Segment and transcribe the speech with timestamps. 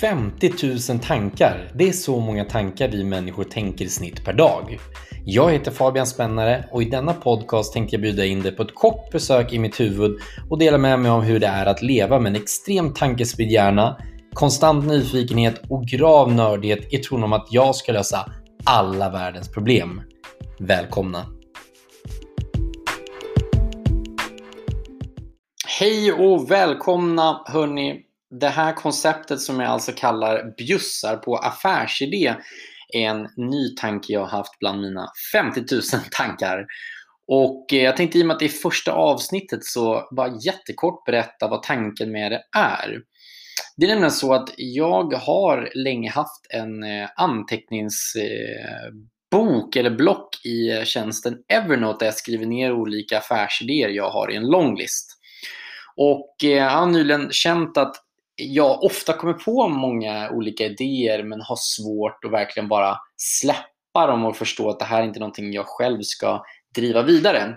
[0.00, 0.52] 50
[0.92, 1.70] 000 tankar.
[1.74, 4.78] Det är så många tankar vi människor tänker i snitt per dag.
[5.24, 8.74] Jag heter Fabian Spännare och i denna podcast tänkte jag bjuda in dig på ett
[8.74, 10.16] kort besök i mitt huvud
[10.50, 13.96] och dela med mig om hur det är att leva med en extrem tankespridd hjärna,
[14.32, 18.32] konstant nyfikenhet och grav nördighet i tron om att jag ska lösa
[18.64, 20.02] alla världens problem.
[20.58, 21.26] Välkomna!
[25.80, 28.04] Hej och välkomna hörni
[28.40, 32.34] det här konceptet som jag alltså kallar bjussar på affärsidé
[32.94, 36.66] är en ny tanke jag har haft bland mina 50 000 tankar.
[37.28, 41.04] Och eh, jag tänkte i och med att det är första avsnittet så bara jättekort
[41.04, 43.00] berätta vad tanken med det är.
[43.76, 50.46] Det är nämligen så att jag har länge haft en eh, anteckningsbok eh, eller block
[50.46, 55.20] i tjänsten Evernote där jag skriver ner olika affärsidéer jag har i en longlist.
[55.96, 58.03] Och jag har nyligen känt att
[58.36, 64.24] jag ofta kommer på många olika idéer men har svårt att verkligen bara släppa dem
[64.24, 66.42] och förstå att det här är inte någonting jag själv ska
[66.74, 67.56] driva vidare.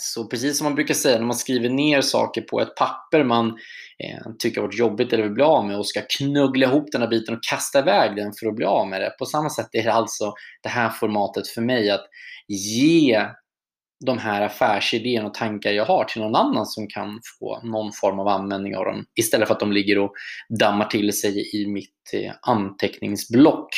[0.00, 3.46] Så precis som man brukar säga när man skriver ner saker på ett papper man
[4.04, 7.00] eh, tycker har varit jobbigt eller vill bli av med och ska knuggla ihop den
[7.00, 9.10] här biten och kasta iväg den för att bli av med det.
[9.18, 12.04] På samma sätt är det alltså det här formatet för mig att
[12.48, 13.26] ge
[14.06, 18.18] de här affärsidéerna och tankar jag har till någon annan som kan få någon form
[18.18, 20.12] av användning av dem istället för att de ligger och
[20.58, 23.68] dammar till sig i mitt eh, anteckningsblock.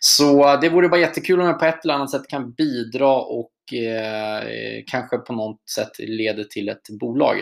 [0.00, 3.16] Så eh, det vore bara jättekul om jag på ett eller annat sätt kan bidra
[3.16, 7.36] och eh, kanske på något sätt leder till ett bolag.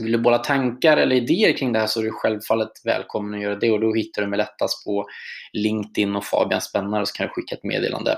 [0.00, 3.42] Vill du bolla tankar eller idéer kring det här så är du självfallet välkommen att
[3.42, 5.06] göra det och då hittar du mig lättast på
[5.52, 8.16] LinkedIn och Fabian Spännare så kan du skicka ett meddelande.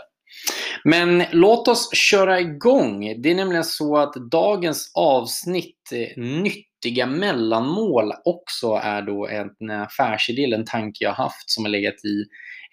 [0.84, 3.22] Men låt oss köra igång.
[3.22, 10.54] Det är nämligen så att dagens avsnitt, eh, nyttiga mellanmål, också är då en affärsidé,
[10.54, 12.24] en tanke jag haft som har legat i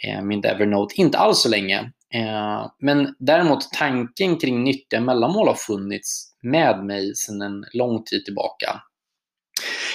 [0.07, 1.91] eh, min Evernote, inte alls så länge.
[2.13, 8.25] Eh, men däremot tanken kring nyttiga mellanmål har funnits med mig sedan en lång tid
[8.25, 8.81] tillbaka.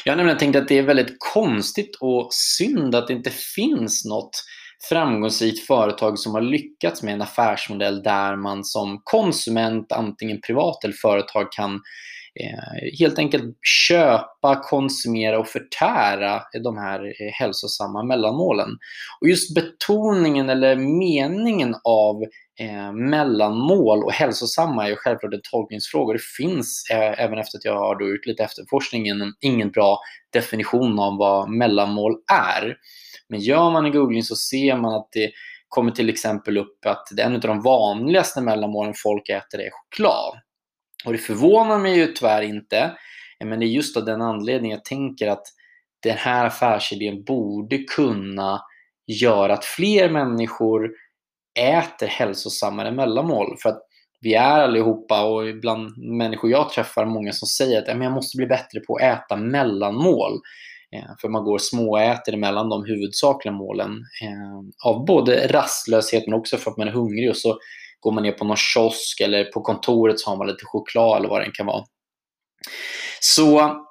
[0.05, 4.05] Jag har nämligen tänkt att det är väldigt konstigt och synd att det inte finns
[4.05, 4.31] något
[4.89, 10.95] framgångsrikt företag som har lyckats med en affärsmodell där man som konsument, antingen privat eller
[10.95, 11.75] företag, kan
[12.41, 13.57] eh, helt enkelt
[13.89, 18.69] köpa, konsumera och förtära de här eh, hälsosamma mellanmålen.
[19.21, 22.23] Och just betoningen eller meningen av
[22.61, 26.13] eh, mellanmål och hälsosamma är ju självklart en tolkningsfråga.
[26.13, 29.07] Det finns, eh, även efter att jag har då gjort lite efterforskning,
[29.41, 29.99] ingen bra
[30.33, 32.77] definition av vad mellanmål är.
[33.29, 35.31] Men gör man en googling så ser man att det
[35.69, 40.39] kommer till exempel upp att en av de vanligaste mellanmålen folk äter är choklad.
[41.05, 42.93] Och det förvånar mig ju tyvärr inte,
[43.45, 45.47] men det är just av den anledningen jag tänker att
[46.03, 48.63] den här affärsidén borde kunna
[49.07, 50.91] göra att fler människor
[51.59, 53.57] äter hälsosammare mellanmål.
[53.63, 53.83] För att
[54.21, 58.47] vi är allihopa och bland människor jag träffar många som säger att jag måste bli
[58.47, 60.41] bättre på att äta mellanmål.
[60.95, 63.91] Eh, för man går småäter mellan de huvudsakliga målen
[64.23, 67.59] eh, av både rastlöshet men också för att man är hungrig och så
[68.01, 71.29] går man ner på någon kiosk eller på kontoret så har man lite choklad eller
[71.29, 71.85] vad det kan vara.
[73.21, 73.83] Så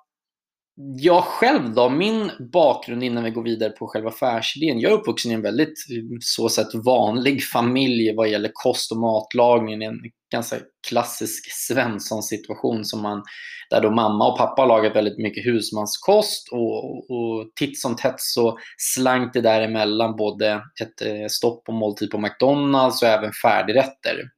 [0.78, 4.80] jag själv då, min bakgrund innan vi går vidare på själva affärsidén.
[4.80, 5.74] Jag är uppvuxen i en väldigt
[6.20, 9.84] så sett vanlig familj vad gäller kost och matlagning.
[9.84, 10.00] En
[10.32, 10.56] ganska
[10.88, 13.24] klassisk Svensson-situation som man,
[13.70, 18.20] där då mamma och pappa har lagat väldigt mycket husmanskost och, och titt som tätt
[18.20, 24.35] så slank det däremellan både ett eh, stopp och måltid på McDonalds och även färdigrätter.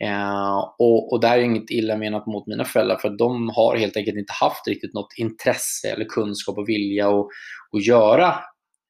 [0.00, 3.96] Eh, och, och där är inget illa menat mot mina föräldrar för de har helt
[3.96, 7.26] enkelt inte haft riktigt något intresse eller kunskap och vilja att,
[7.72, 8.28] att göra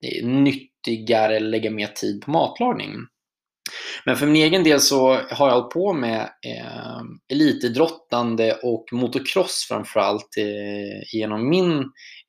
[0.06, 2.90] eh, nyttigare eller lägga mer tid på matlagning.
[4.04, 7.00] Men för min egen del så har jag hållit på med eh,
[7.32, 11.78] elitidrottande och motocross framförallt eh, genom min,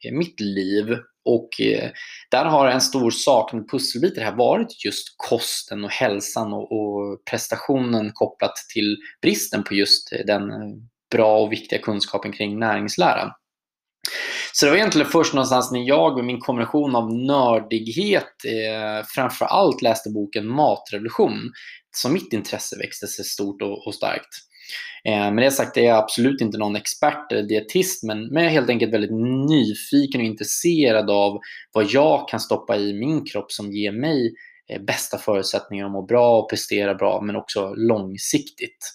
[0.06, 0.98] eh, mitt liv.
[1.25, 1.89] Och eh,
[2.31, 6.72] där har en stor saknad pusselbit i det här varit just kosten och hälsan och,
[6.72, 10.75] och, prestationen kopplat till bristen på just eh, den eh,
[11.12, 13.31] bra och viktiga kunskapen kring näringslära.
[14.54, 19.45] Så det var egentligen först någonstans när jag med min kombination av nördighet eh, framför
[19.45, 21.51] allt läste boken Matrevolution
[21.98, 24.30] som mitt intresse växte sig stort och, och starkt.
[25.04, 28.52] Eh, med det sagt är jag absolut inte någon expert eller dietist men, men jag
[28.52, 29.14] är helt enkelt väldigt
[29.50, 31.40] nyfiken och intresserad av
[31.74, 34.34] vad jag kan stoppa i min kropp som ger mig
[34.70, 38.92] eh, bästa förutsättningar att må bra och prestera bra men också långsiktigt.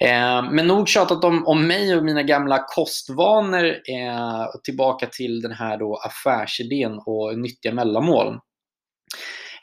[0.00, 3.64] Eh, men nog tjatat om, om mig och mina gamla kostvanor.
[3.64, 8.38] Eh, tillbaka till den här då affärsidén och nyttiga mellanmål.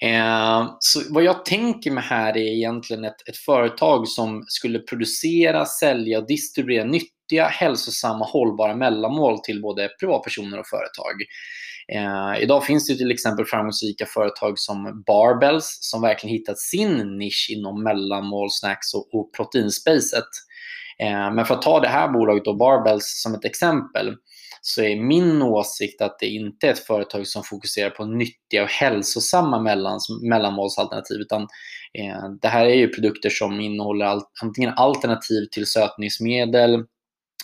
[0.01, 5.65] Eh, så vad jag tänker mig här är egentligen ett, ett företag som skulle producera,
[5.65, 11.13] sälja och distribuera nyttiga, hälsosamma, hållbara mellanmål till både privatpersoner och företag.
[11.93, 17.47] Eh, idag finns det till exempel framgångsrika företag som Barbells som verkligen hittat sin nisch
[17.49, 20.29] inom mellanmål, snacks och, och proteinspacet.
[20.99, 24.15] Eh, men för att ta det här bolaget, då, Barbells, som ett exempel
[24.61, 28.69] så är min åsikt att det inte är ett företag som fokuserar på nyttiga och
[28.69, 29.59] hälsosamma
[30.21, 31.17] mellanmålsalternativ.
[31.17, 31.41] Utan,
[31.93, 36.73] eh, det här är ju produkter som innehåller all, antingen alternativ till sötningsmedel,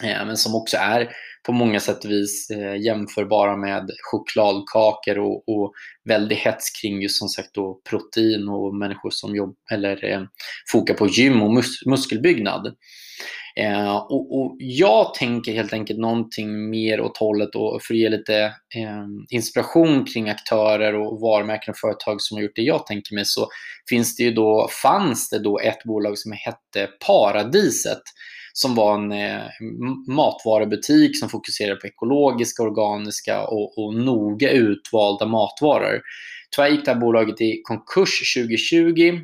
[0.04, 1.10] eh, men som också är
[1.46, 5.74] på många sätt och vis eh, jämförbara med chokladkakor och, och
[6.04, 10.22] väldigt hets kring just som sagt då protein och människor som jobb, eller, eh,
[10.72, 12.76] fokar på gym och mus muskelbyggnad.
[13.56, 18.10] Eh, och, och, jag tänker helt enkelt någonting mer åt hållet och för att ge
[18.10, 18.44] lite
[18.76, 23.26] eh, inspiration kring aktörer och varumärken och företag som har gjort det jag tänker mig
[23.26, 23.48] så
[23.90, 28.02] finns det ju då, fanns det då ett bolag som hette Paradiset
[28.54, 29.42] som var en eh,
[30.08, 36.02] matvarubutik som fokuserade på ekologiska, organiska och, och noga utvalda matvaror.
[36.56, 39.20] Tyvärr gick det här bolaget i konkurs 2020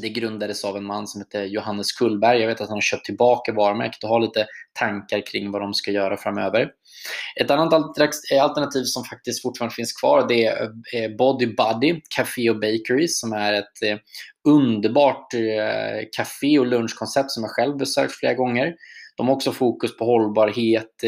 [0.00, 2.40] det grundades av en man som heter Johannes Kullberg.
[2.40, 5.74] Jag vet att han har köpt tillbaka varumärket och har lite tankar kring vad de
[5.74, 6.70] ska göra framöver.
[7.40, 7.72] Ett annat
[8.40, 10.62] alternativ som faktiskt fortfarande finns kvar det är
[10.94, 13.98] eh, Body Buddy Café och Bakery som är ett eh,
[14.48, 18.74] underbart eh, café och lunchkoncept som jag själv besökt flera gånger.
[19.16, 21.04] De har också fokus på hållbarhet,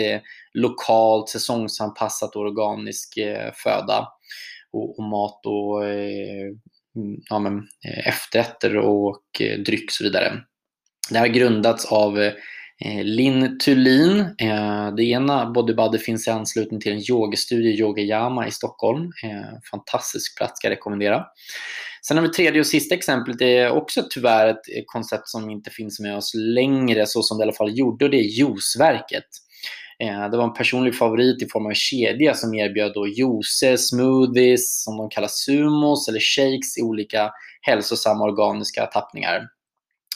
[0.54, 3.18] lokalt, säsongsanpassat och organisk
[3.54, 4.08] föda
[4.72, 5.82] och, mat och
[6.96, 10.32] Mm, ja, men, eh, efterrätter och eh, dryck och så vidare.
[11.10, 14.24] Det har grundats av eh, Linn Thulin.
[14.96, 19.10] Det ena Bodybuddy finns i anslutning till en yogastudio, Yogayama i Stockholm.
[19.70, 21.24] Fantastisk plats, ska jag rekommendera.
[22.08, 23.38] Sen har vi tredje och sista exemplet.
[23.38, 27.42] Det är också tyvärr ett koncept som inte finns med oss längre, så som det
[27.42, 29.28] i alla fall gjorde, och det är Juiceverket.
[30.02, 33.76] Eh, det var en personlig favorit i form av en kedja som erbjöd då juicer,
[33.76, 37.30] smoothies, som de kallar sumos, eller shakes i olika
[37.60, 39.48] hälsosamma organiska tappningar.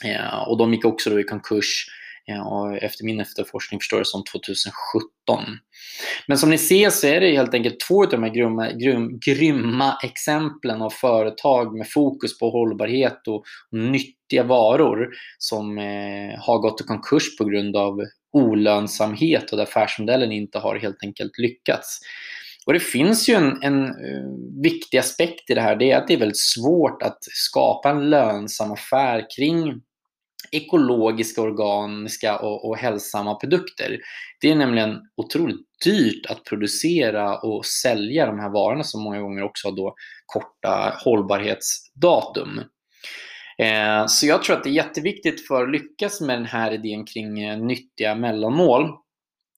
[0.05, 1.87] Eh, och de gick också då i konkurs
[2.29, 5.59] eh, och efter min efterforskning förstår jag som 2017.
[6.27, 9.21] Men som ni ser så är det helt enkelt två av de här grymma, grym,
[9.27, 15.09] grymma exemplen av företag med fokus på hållbarhet och nyttiga varor
[15.39, 18.01] som eh, har gått i konkurs på grund av
[18.33, 22.01] olönsamhet och där affärsmodellen inte har helt enkelt lyckats.
[22.67, 26.09] Och Det finns ju en, en eh, viktig aspekt i det här, det är att
[26.09, 29.83] det är väldigt svårt att skapa en lönsam affär kring
[30.51, 33.99] ekologiska, organiska och, och hälsosamma produkter.
[34.41, 39.43] Det är nämligen otroligt dyrt att producera och sälja de här varorna som många gånger
[39.43, 39.95] också har då
[40.27, 42.61] korta hållbarhetsdatum.
[43.59, 47.05] Eh, så jag tror att det är jätteviktigt för att lyckas med den här idén
[47.05, 48.91] kring eh, nyttiga mellanmål.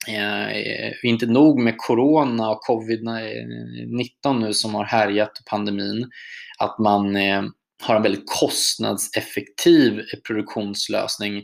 [0.08, 6.10] Eh, eh inte nog med corona och covid-19 nu som har härjat och pandemin,
[6.58, 7.42] att man eh,
[7.82, 11.36] har en väldigt kostnadseffektiv produktionslösning.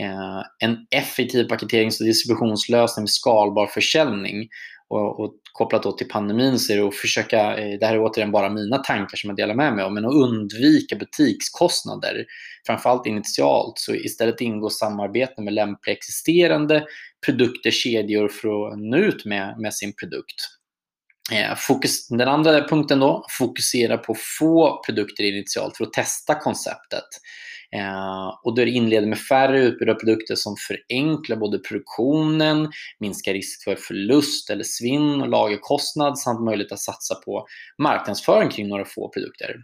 [0.00, 4.48] Eh, en effektiv paketerings och distributionslösning med skalbar försäljning
[4.88, 8.02] och, och kopplat då till pandemin så är det att försöka, eh, det här är
[8.02, 12.24] återigen bara mina tankar som jag delar med mig av, men att undvika butikskostnader.
[12.66, 16.84] Framförallt initialt, så istället ingå samarbete med lämpliga existerande
[17.26, 20.36] produkter, kedjor för att nå ut med, med sin produkt.
[21.32, 27.08] Eh, fokus, den andra punkten då, fokusera på få produkter initialt för att testa konceptet.
[27.72, 32.70] Eh, och då är det inleder med färre utbud av produkter som förenklar både produktionen,
[32.98, 37.46] minskar risk för förlust eller svinn och lagerkostnad samt möjlighet att satsa på
[37.82, 39.56] marknadsföring kring några få produkter.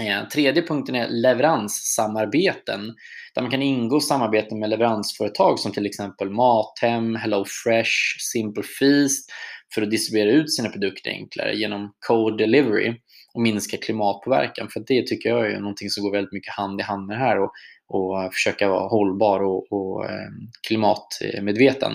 [0.00, 2.94] Eh, tredje punkten är leveranssamarbeten
[3.34, 9.30] där man kan ingå samarbeten med leveransföretag som till exempel Mathem, HelloFresh, Simple Feast
[9.74, 12.94] för att distribuera ut sina produkter enklare genom Code Delivery
[13.34, 14.68] och minska klimatpåverkan.
[14.68, 17.24] För det tycker jag är någonting som går väldigt mycket hand i hand med det
[17.24, 17.52] här och,
[17.88, 21.92] och försöka vara hållbar och, och ehm, klimatmedveten.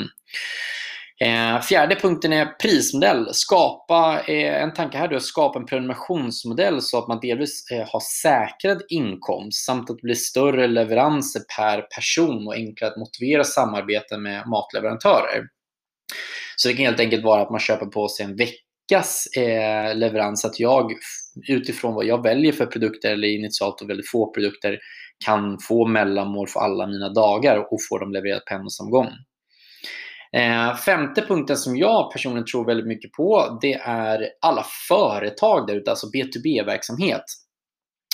[1.19, 3.33] Eh, fjärde punkten är prismodell.
[3.33, 7.87] Skapa, eh, en tanke här är att skapa en prenumerationsmodell så att man delvis eh,
[7.87, 13.43] har säkrad inkomst samt att det blir större leveranser per person och enklare att motivera
[13.43, 15.47] samarbete med matleverantörer.
[16.59, 20.45] Så det kan helt enkelt vara att man köper på sig en veckas eh, leverans,
[20.45, 20.91] att jag
[21.47, 24.79] utifrån vad jag väljer för produkter eller initialt och väldigt få produkter
[25.25, 28.89] kan få mellanmål för alla mina dagar och få dem levererat på en och samma
[28.89, 29.07] gång.
[30.33, 35.75] Eh, femte punkten som jag personligen tror väldigt mycket på, det är alla företag där
[35.75, 37.23] ute, alltså B2B-verksamhet.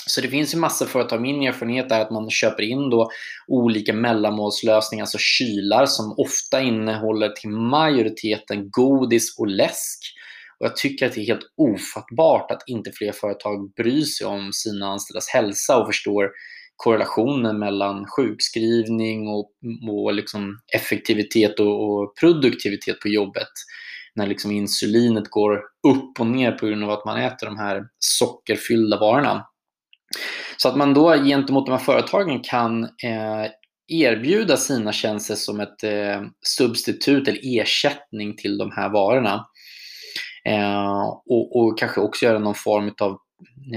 [0.06, 1.20] Så det finns ju massor företag.
[1.20, 3.10] Min erfarenhet är att man köper in då
[3.46, 9.98] olika mellanmålslösningar, alltså kylar som ofta innehåller till majoriteten godis och läsk.
[10.58, 14.52] Och jag tycker att det är helt ofattbart att inte fler företag bryr sig om
[14.52, 16.30] sina anställdas hälsa och förstår
[16.76, 19.50] korrelationen mellan sjukskrivning och,
[19.90, 23.48] och liksom effektivitet och, och, produktivitet på jobbet.
[24.14, 25.56] När liksom insulinet går
[25.88, 29.46] upp och ner på grund av att man äter de här sockerfyllda varorna.
[30.56, 33.50] Så att man då gentemot de här företagen kan eh,
[33.88, 39.46] erbjuda sina tjänster som ett eh, substitut eller ersättning till de här varorna.
[40.48, 43.18] Eh, och, och, kanske också göra någon form av,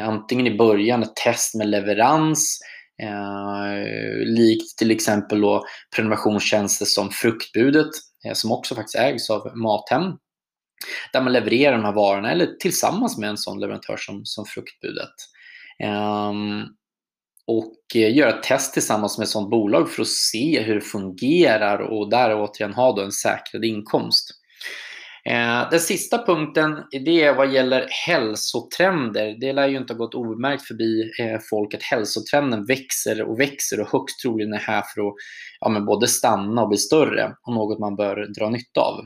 [0.02, 2.60] antingen i början, ett test med leverans,
[3.04, 5.64] eh, likt till exempel då
[5.96, 7.90] prenumerationstjänster som Fruktbudet,
[8.26, 10.18] eh, som också faktiskt ägs av Mathem,
[11.14, 15.16] där man levererar de här varorna, eller tillsammans med en sån leverantör som, som Fruktbudet.
[15.84, 16.64] Ehm,
[17.48, 20.82] och eh, göra ett test tillsammans med ett sådant bolag för att se hur det
[20.82, 24.30] fungerar och där återigen ha då en säkrad inkomst.
[25.30, 29.38] Eh, den sista punkten det är vad gäller hälsotrender.
[29.40, 33.82] Det lär ju inte ha gått obemärkt förbi eh, folk att hälsotrenden växer och växer
[33.82, 35.14] och högst troligen är här för att
[35.60, 39.06] ja, men både stanna och bli större och något man bör dra nytta av.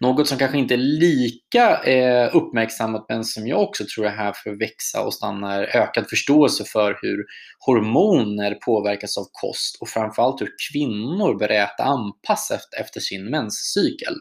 [0.00, 4.32] Något som kanske inte är lika eh, uppmärksammat men som jag också tror är här
[4.32, 7.24] för att växa och stanna är ökad förståelse för hur
[7.66, 14.14] hormoner påverkas av kost och framförallt hur kvinnor bör äta anpassat efter sin menscykel.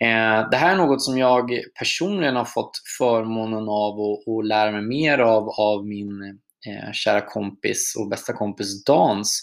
[0.00, 4.82] Eh, det här är något som jag personligen har fått förmånen av att lära mig
[4.82, 9.42] mer av, av min eh, kära kompis och bästa kompis Dans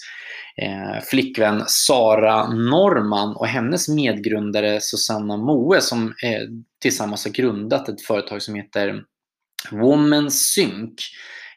[0.62, 6.41] eh, flickvän Sara Norman och hennes medgrundare Susanna Moe som eh,
[6.81, 9.03] tillsammans har grundat ett företag som heter
[9.71, 10.93] Woman Sync.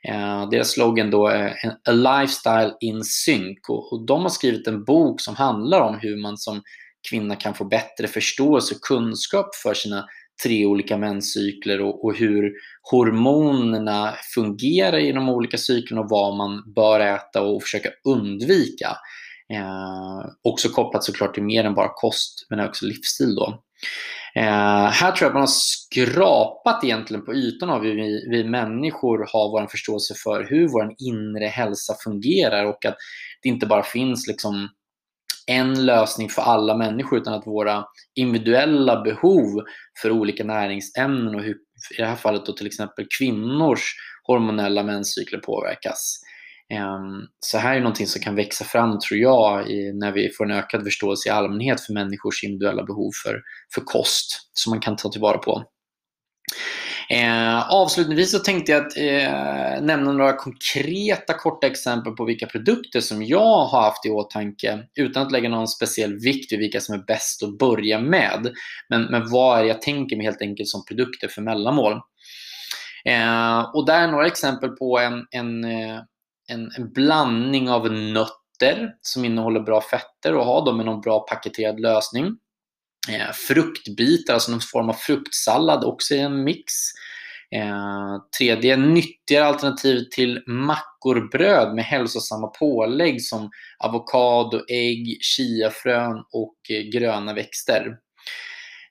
[0.08, 4.66] Eh, deras slogan då är eh, A Lifestyle in Sync och, och de har skrivit
[4.66, 6.62] en bok som handlar om hur man som
[7.10, 10.06] kvinna kan få bättre förståelse och kunskap för sina
[10.42, 12.52] tre olika menscykler och, och, hur
[12.90, 18.96] hormonerna fungerar i de olika cyklerna och vad man bör äta och försöka undvika.
[19.52, 23.34] Eh, också kopplat såklart till mer än bara kost, men också livsstil.
[23.34, 23.62] Då.
[24.34, 28.44] Eh, här tror jag att man har skrapat egentligen på ytan av hur vi, vi
[28.44, 32.96] människor har vår förståelse för hur vår inre hälsa fungerar och att
[33.42, 34.68] det inte bara finns liksom
[35.50, 39.62] en lösning för alla människor utan att våra individuella behov
[40.02, 41.54] för olika näringsämnen och hur,
[41.96, 46.20] i det här fallet då till exempel kvinnors hormonella menscykler påverkas.
[46.72, 50.58] Ehm, så här är någonting som kan växa fram, tror jag, när vi får en
[50.58, 53.40] ökad förståelse i allmänhet för människors individuella behov för,
[53.74, 55.64] för kost som man kan ta tillvara på.
[57.12, 63.00] Eh, avslutningsvis så tänkte jag att eh, nämna några konkreta korta exempel på vilka produkter
[63.00, 66.94] som jag har haft i åtanke utan att lägga någon speciell vikt vid vilka som
[66.94, 68.52] är bäst att börja med.
[68.88, 71.92] Men, men vad är det jag tänker mig helt enkelt som produkter för mellanmål.
[73.04, 76.00] Eh, och där är några exempel på en, en, eh,
[76.48, 81.20] en, en blandning av nötter som innehåller bra fetter och ha dem i någon bra
[81.20, 82.36] paketerad lösning.
[83.08, 86.72] Eh, fruktbitar, alltså någon form av fruktsallad, också i en mix.
[87.54, 96.82] Eh, tredje, nyttigare alternativ till mackorbröd med hälsosamma pålägg som avokado, ägg, chiafrön och eh,
[96.82, 97.96] gröna växter.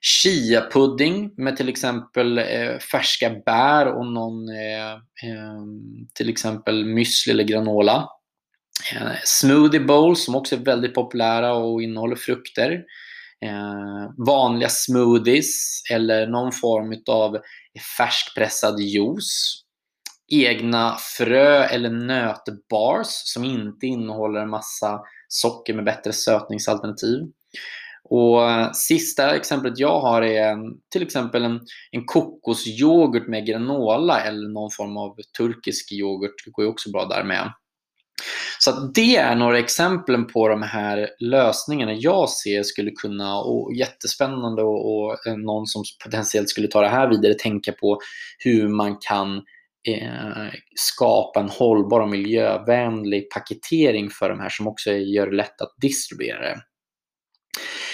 [0.02, 5.62] Chia-pudding med till exempel eh, färska bär och någon eh, eh,
[6.14, 8.08] till exempel müsli eller granola.
[8.94, 12.84] Eh, smoothie bowls som också är väldigt populära och innehåller frukter
[13.44, 17.38] eh, vanliga smoothies eller någon form av
[17.98, 19.64] färskpressad juice.
[20.32, 27.32] Egna frö eller nötbars som inte innehåller en massa socker med bättre sötningsalternativ.
[28.04, 30.56] Och eh, sista exemplet jag har är
[30.92, 36.44] till exempel en, en kokosyoghurt med granola eller någon form av turkisk yoghurt.
[36.44, 37.52] Det går ju också bra där med.
[38.58, 44.62] Så det är några exempel på de här lösningarna jag ser skulle kunna, och jättespännande
[44.62, 47.98] och, och eh, någon som potentiellt skulle ta det här vidare, tänka på
[48.38, 49.36] hur man kan
[49.88, 55.60] eh, skapa en hållbar och miljövänlig paketering för de här som också gör det lätt
[55.60, 56.60] att distribuera det.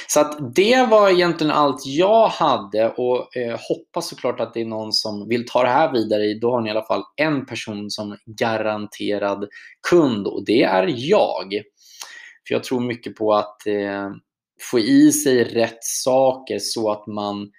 [0.09, 4.65] Så att det var egentligen allt jag hade och eh, hoppas såklart att det är
[4.65, 6.35] någon som vill ta det här vidare.
[6.41, 9.49] Då har ni i alla fall en person som garanterad
[9.91, 11.63] kund och det är jag.
[12.49, 14.11] För jag tror mycket på att eh,
[14.71, 17.51] få i sig rätt saker så att man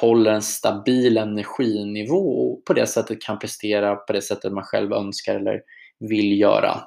[0.00, 4.92] håller en stabil energinivå och på det sättet kan prestera på det sättet man själv
[4.92, 5.60] önskar eller
[6.00, 6.80] vill göra.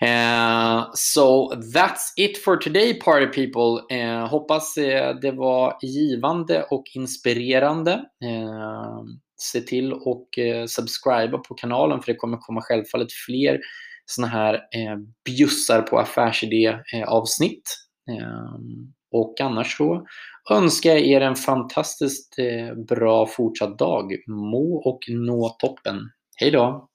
[0.00, 3.96] Eh, so that's it for today party people.
[3.96, 7.92] Uh, hoppas uh, det var givande och inspirerande.
[8.24, 9.02] Eh,
[9.38, 10.28] se till och
[10.68, 13.60] subscriba på kanalen för det kommer komma självfallet fler
[14.06, 17.76] såna här eh, bjussar på affärsidé avsnitt.
[19.12, 20.06] och annars så
[20.50, 22.36] önskar jag er en fantastiskt
[22.88, 24.12] bra fortsatt dag.
[24.26, 26.00] Må och nå toppen.
[26.36, 26.88] Hej då!